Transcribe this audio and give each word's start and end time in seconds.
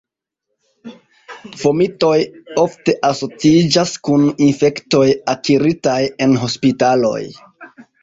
Fomitoj 1.63 2.15
ofte 2.63 2.97
asociiĝas 3.11 3.95
kun 4.09 4.27
infektoj 4.49 5.07
akiritaj 5.37 6.03
en 6.29 6.39
hospitaloj. 6.45 7.19